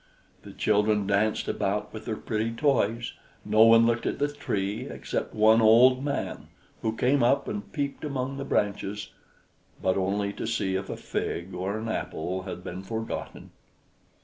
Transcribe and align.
The 0.41 0.51
children 0.51 1.05
danced 1.05 1.47
about 1.47 1.93
with 1.93 2.05
their 2.05 2.15
pretty 2.15 2.51
toys. 2.53 3.13
No 3.45 3.61
one 3.65 3.85
looked 3.85 4.07
at 4.07 4.17
the 4.17 4.29
Tree 4.29 4.87
except 4.89 5.35
one 5.35 5.61
old 5.61 6.03
man, 6.03 6.47
who 6.81 6.95
came 6.97 7.21
up 7.21 7.47
and 7.47 7.71
peeped 7.71 8.03
among 8.03 8.37
the 8.37 8.43
branches, 8.43 9.11
but 9.79 9.97
only 9.97 10.33
to 10.33 10.47
see 10.47 10.73
if 10.75 10.89
a 10.89 10.97
fig 10.97 11.53
or 11.53 11.77
an 11.77 11.87
apple 11.87 12.41
had 12.41 12.63
been 12.63 12.81
forgotten. 12.81 13.51